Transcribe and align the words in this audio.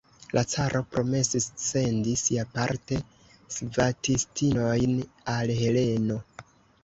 La 0.35 0.41
caro 0.51 0.79
promesis 0.93 1.45
sendi 1.63 2.15
siaparte 2.21 2.97
svatistinojn 3.57 4.95
al 5.37 5.53
Heleno. 5.61 6.19